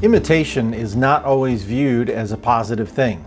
Imitation 0.00 0.74
is 0.74 0.94
not 0.94 1.24
always 1.24 1.64
viewed 1.64 2.08
as 2.08 2.30
a 2.30 2.36
positive 2.36 2.88
thing. 2.88 3.24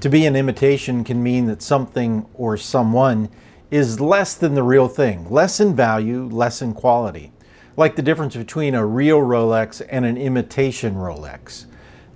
To 0.00 0.08
be 0.08 0.26
an 0.26 0.34
imitation 0.34 1.04
can 1.04 1.22
mean 1.22 1.46
that 1.46 1.62
something 1.62 2.26
or 2.34 2.56
someone 2.56 3.28
is 3.70 4.00
less 4.00 4.34
than 4.34 4.54
the 4.54 4.64
real 4.64 4.88
thing, 4.88 5.30
less 5.30 5.60
in 5.60 5.76
value, 5.76 6.24
less 6.24 6.60
in 6.60 6.74
quality. 6.74 7.30
Like 7.76 7.94
the 7.94 8.02
difference 8.02 8.34
between 8.34 8.74
a 8.74 8.84
real 8.84 9.20
Rolex 9.20 9.86
and 9.88 10.04
an 10.04 10.16
imitation 10.16 10.96
Rolex. 10.96 11.66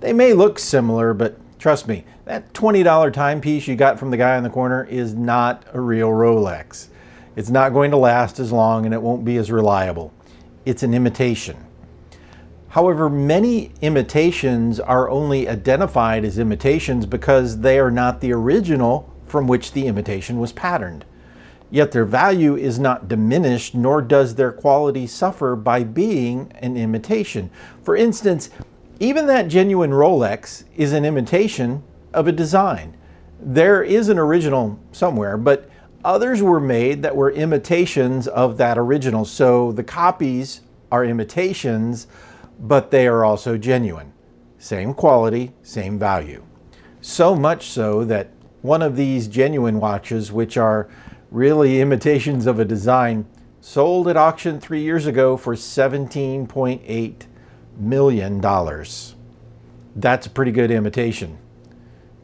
They 0.01 0.11
may 0.11 0.33
look 0.33 0.59
similar, 0.59 1.13
but 1.13 1.37
trust 1.57 1.87
me, 1.87 2.03
that 2.25 2.51
$20 2.51 3.13
timepiece 3.13 3.65
you 3.65 3.77
got 3.77 3.97
from 3.97 4.11
the 4.11 4.17
guy 4.17 4.35
in 4.35 4.43
the 4.43 4.49
corner 4.49 4.83
is 4.83 5.13
not 5.15 5.63
a 5.71 5.79
real 5.79 6.09
Rolex. 6.09 6.89
It's 7.37 7.49
not 7.49 7.71
going 7.71 7.91
to 7.91 7.97
last 7.97 8.39
as 8.39 8.51
long 8.51 8.83
and 8.83 8.93
it 8.93 9.01
won't 9.01 9.23
be 9.23 9.37
as 9.37 9.49
reliable. 9.49 10.13
It's 10.65 10.83
an 10.83 10.93
imitation. 10.93 11.65
However, 12.69 13.09
many 13.09 13.71
imitations 13.81 14.79
are 14.79 15.09
only 15.09 15.49
identified 15.49 16.23
as 16.23 16.37
imitations 16.37 17.05
because 17.05 17.59
they 17.59 17.79
are 17.79 17.91
not 17.91 18.21
the 18.21 18.31
original 18.31 19.11
from 19.25 19.47
which 19.47 19.71
the 19.71 19.87
imitation 19.87 20.39
was 20.39 20.51
patterned. 20.51 21.03
Yet 21.71 21.91
their 21.91 22.05
value 22.05 22.55
is 22.55 22.79
not 22.79 23.07
diminished, 23.07 23.75
nor 23.75 24.01
does 24.01 24.35
their 24.35 24.51
quality 24.51 25.07
suffer 25.07 25.55
by 25.55 25.83
being 25.83 26.51
an 26.55 26.77
imitation. 26.77 27.49
For 27.83 27.95
instance, 27.95 28.49
even 28.99 29.27
that 29.27 29.47
genuine 29.47 29.91
Rolex 29.91 30.63
is 30.75 30.93
an 30.93 31.05
imitation 31.05 31.83
of 32.13 32.27
a 32.27 32.31
design. 32.31 32.95
There 33.39 33.83
is 33.83 34.09
an 34.09 34.19
original 34.19 34.79
somewhere, 34.91 35.37
but 35.37 35.69
others 36.03 36.41
were 36.41 36.59
made 36.59 37.01
that 37.03 37.15
were 37.15 37.31
imitations 37.31 38.27
of 38.27 38.57
that 38.57 38.77
original. 38.77 39.25
So 39.25 39.71
the 39.71 39.83
copies 39.83 40.61
are 40.91 41.05
imitations 41.05 42.07
but 42.59 42.91
they 42.91 43.07
are 43.07 43.23
also 43.23 43.57
genuine. 43.57 44.13
Same 44.57 44.93
quality, 44.93 45.53
same 45.63 45.97
value. 45.97 46.43
So 47.01 47.35
much 47.35 47.67
so 47.67 48.03
that 48.05 48.29
one 48.61 48.81
of 48.81 48.97
these 48.97 49.27
genuine 49.27 49.79
watches, 49.79 50.31
which 50.31 50.57
are 50.57 50.89
really 51.31 51.79
imitations 51.79 52.45
of 52.45 52.59
a 52.59 52.65
design, 52.65 53.25
sold 53.61 54.07
at 54.07 54.17
auction 54.17 54.59
three 54.59 54.81
years 54.81 55.05
ago 55.05 55.37
for 55.37 55.55
$17.8 55.55 57.15
million. 57.77 58.41
That's 59.95 60.27
a 60.27 60.29
pretty 60.29 60.51
good 60.51 60.71
imitation 60.71 61.37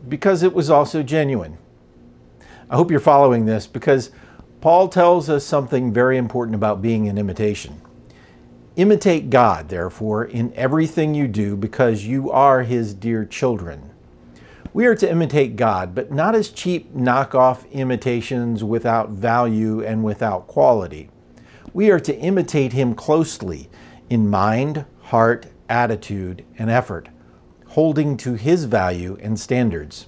because 0.08 0.44
it 0.44 0.54
was 0.54 0.70
also 0.70 1.04
genuine. 1.04 1.58
I 2.70 2.76
hope 2.76 2.92
you're 2.92 3.00
following 3.00 3.46
this 3.46 3.68
because 3.68 4.12
Paul 4.62 4.88
tells 4.88 5.30
us 5.30 5.46
something 5.46 5.94
very 5.94 6.18
important 6.18 6.56
about 6.56 6.82
being 6.82 7.08
an 7.08 7.18
imitation. 7.18 7.82
Imitate 8.76 9.30
God, 9.30 9.70
therefore, 9.70 10.26
in 10.26 10.54
everything 10.54 11.16
you 11.16 11.30
do, 11.30 11.56
because 11.56 12.06
you 12.06 12.30
are 12.30 12.64
His 12.64 12.94
dear 12.94 13.24
children. 13.24 13.92
We 14.74 14.86
are 14.86 14.96
to 14.96 15.10
imitate 15.10 15.56
God, 15.56 15.96
but 15.96 16.12
not 16.12 16.36
as 16.36 16.50
cheap 16.50 16.94
knockoff 16.94 17.72
imitations 17.72 18.66
without 18.66 19.12
value 19.12 19.82
and 19.82 20.04
without 20.04 20.48
quality. 20.48 21.10
We 21.74 21.90
are 21.90 22.02
to 22.02 22.18
imitate 22.18 22.74
Him 22.74 22.96
closely 22.96 23.70
in 24.10 24.30
mind, 24.30 24.84
heart, 25.04 25.48
attitude, 25.70 26.44
and 26.58 26.70
effort, 26.70 27.08
holding 27.68 28.18
to 28.18 28.34
His 28.34 28.66
value 28.66 29.18
and 29.22 29.40
standards. 29.40 30.08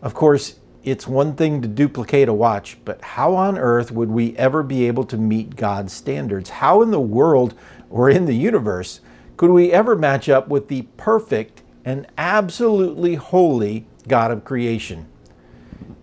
Of 0.00 0.14
course, 0.14 0.60
it's 0.84 1.06
one 1.06 1.34
thing 1.34 1.62
to 1.62 1.68
duplicate 1.68 2.28
a 2.28 2.34
watch, 2.34 2.76
but 2.84 3.00
how 3.02 3.34
on 3.34 3.56
earth 3.56 3.92
would 3.92 4.10
we 4.10 4.36
ever 4.36 4.62
be 4.62 4.86
able 4.88 5.04
to 5.04 5.16
meet 5.16 5.56
God's 5.56 5.92
standards? 5.92 6.50
How 6.50 6.82
in 6.82 6.90
the 6.90 7.00
world 7.00 7.54
or 7.88 8.10
in 8.10 8.26
the 8.26 8.34
universe 8.34 9.00
could 9.36 9.50
we 9.50 9.72
ever 9.72 9.94
match 9.96 10.28
up 10.28 10.48
with 10.48 10.68
the 10.68 10.82
perfect 10.96 11.62
and 11.84 12.06
absolutely 12.18 13.14
holy 13.14 13.86
God 14.08 14.30
of 14.30 14.44
creation? 14.44 15.06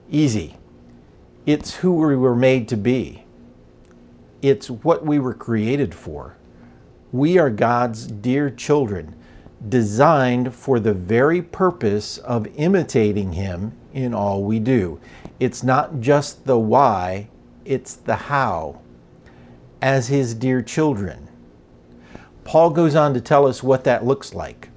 Easy. 0.09 0.55
It's 1.45 1.75
who 1.75 1.93
we 1.93 2.15
were 2.15 2.35
made 2.35 2.67
to 2.69 2.77
be. 2.77 3.25
It's 4.41 4.69
what 4.69 5.05
we 5.05 5.19
were 5.19 5.33
created 5.33 5.93
for. 5.93 6.37
We 7.11 7.37
are 7.37 7.49
God's 7.49 8.07
dear 8.07 8.49
children, 8.49 9.15
designed 9.67 10.53
for 10.53 10.79
the 10.79 10.93
very 10.93 11.41
purpose 11.41 12.17
of 12.19 12.47
imitating 12.55 13.33
Him 13.33 13.73
in 13.93 14.13
all 14.13 14.43
we 14.43 14.59
do. 14.59 14.99
It's 15.39 15.63
not 15.63 15.99
just 15.99 16.45
the 16.45 16.57
why, 16.57 17.29
it's 17.65 17.95
the 17.95 18.15
how. 18.15 18.81
As 19.81 20.07
His 20.07 20.33
dear 20.33 20.61
children, 20.61 21.29
Paul 22.43 22.71
goes 22.71 22.95
on 22.95 23.13
to 23.13 23.21
tell 23.21 23.45
us 23.45 23.61
what 23.61 23.83
that 23.83 24.05
looks 24.05 24.33
like. 24.33 24.69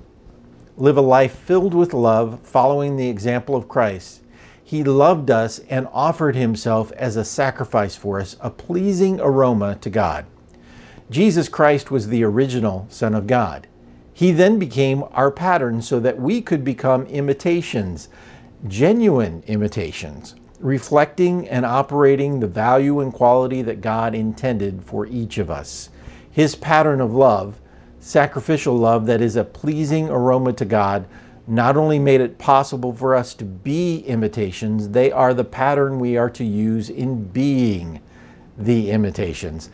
Live 0.77 0.97
a 0.97 1.03
life 1.03 1.35
filled 1.35 1.75
with 1.75 1.95
love, 1.95 2.41
following 2.43 2.97
the 2.97 3.09
example 3.09 3.55
of 3.55 3.69
Christ. 3.69 4.23
He 4.63 4.83
loved 4.83 5.31
us 5.31 5.59
and 5.69 5.87
offered 5.93 6.35
himself 6.35 6.93
as 6.93 7.17
a 7.17 7.25
sacrifice 7.25 7.95
for 7.95 8.19
us, 8.21 8.37
a 8.41 8.51
pleasing 8.51 9.21
aroma 9.21 9.77
to 9.77 9.91
God. 9.91 10.25
Jesus 11.11 11.49
Christ 11.49 11.91
was 11.91 12.09
the 12.09 12.25
original 12.25 12.87
Son 12.89 13.15
of 13.15 13.27
God. 13.27 13.67
He 14.13 14.33
then 14.33 14.59
became 14.59 15.05
our 15.13 15.31
pattern 15.31 15.83
so 15.83 15.99
that 16.01 16.21
we 16.21 16.41
could 16.41 16.65
become 16.65 17.07
imitations, 17.07 18.09
genuine 18.69 19.43
imitations, 19.47 20.35
reflecting 20.61 21.49
and 21.49 21.65
operating 21.65 22.41
the 22.41 22.47
value 22.47 23.01
and 23.01 23.13
quality 23.13 23.63
that 23.63 23.81
God 23.81 24.15
intended 24.15 24.85
for 24.85 25.07
each 25.07 25.39
of 25.39 25.51
us. 25.51 25.91
His 26.31 26.55
pattern 26.55 27.01
of 27.01 27.13
love 27.13 27.59
sacrificial 28.03 28.77
love 28.77 29.07
that 29.07 29.21
is 29.21 29.37
a 29.37 29.45
pleasing 29.45 30.09
aroma 30.09 30.53
to 30.53 30.65
God 30.65 31.07
not 31.47 31.77
only 31.77 31.99
made 31.99 32.21
it 32.21 32.37
possible 32.39 32.93
for 32.93 33.15
us 33.15 33.33
to 33.35 33.45
be 33.45 34.01
imitations, 34.01 34.89
they 34.89 35.11
are 35.11 35.33
the 35.33 35.45
pattern 35.45 36.01
we 36.01 36.17
are 36.17 36.31
to 36.31 36.45
use 36.45 36.91
in 36.91 37.25
being 37.25 38.01
the 38.59 38.91
imitations. 38.91 39.71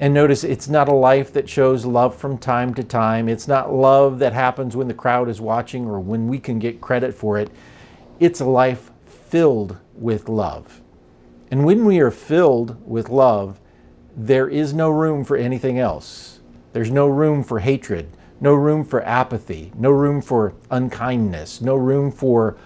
And 0.00 0.14
notice 0.14 0.44
it's 0.44 0.68
not 0.68 0.88
a 0.88 0.94
life 0.94 1.32
that 1.32 1.48
shows 1.48 1.84
love 1.84 2.14
from 2.14 2.38
time 2.38 2.72
to 2.74 2.84
time. 2.84 3.28
It's 3.28 3.48
not 3.48 3.72
love 3.72 4.20
that 4.20 4.32
happens 4.32 4.76
when 4.76 4.86
the 4.86 4.94
crowd 4.94 5.28
is 5.28 5.40
watching 5.40 5.86
or 5.86 5.98
when 5.98 6.28
we 6.28 6.38
can 6.38 6.60
get 6.60 6.80
credit 6.80 7.14
for 7.14 7.36
it. 7.38 7.50
It's 8.20 8.40
a 8.40 8.44
life 8.44 8.92
filled 9.06 9.76
with 9.94 10.28
love. 10.28 10.80
And 11.50 11.64
when 11.64 11.84
we 11.84 11.98
are 11.98 12.12
filled 12.12 12.76
with 12.86 13.08
love, 13.08 13.60
there 14.16 14.48
is 14.48 14.72
no 14.72 14.90
room 14.90 15.24
for 15.24 15.36
anything 15.36 15.78
else. 15.78 16.40
There's 16.72 16.90
no 16.90 17.08
room 17.08 17.42
for 17.42 17.60
hatred, 17.60 18.10
no 18.40 18.54
room 18.54 18.84
for 18.84 19.02
apathy, 19.02 19.72
no 19.76 19.90
room 19.90 20.20
for 20.22 20.54
unkindness, 20.70 21.60
no 21.60 21.74
room 21.74 22.12
for 22.12 22.56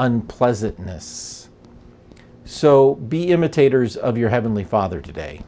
unpleasantness. 0.00 1.50
So 2.44 2.94
be 2.94 3.28
imitators 3.28 3.96
of 3.96 4.16
your 4.16 4.30
Heavenly 4.30 4.64
Father 4.64 5.00
today. 5.00 5.42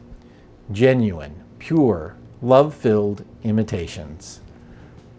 Genuine, 0.71 1.43
pure, 1.59 2.15
love 2.41 2.73
filled 2.73 3.25
imitations. 3.43 4.39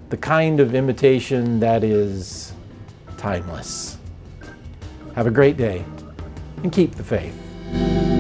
The 0.09 0.17
kind 0.17 0.61
of 0.61 0.75
imitation 0.75 1.61
that 1.61 1.85
is 1.85 2.53
timeless. 3.19 3.99
Have 5.15 5.27
a 5.27 5.31
great 5.31 5.57
day 5.57 5.85
and 6.63 6.73
keep 6.73 6.95
the 6.95 7.05
faith. 7.05 8.12